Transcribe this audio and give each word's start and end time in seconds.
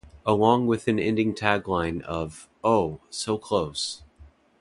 Along 0.25 0.65
with 0.65 0.87
an 0.87 0.97
ending 0.99 1.35
tagline 1.35 2.01
of, 2.01 2.49
Oh, 2.63 3.01
so 3.11 3.37
close! 3.37 4.01